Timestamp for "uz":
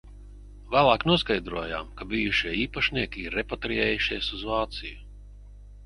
4.41-4.51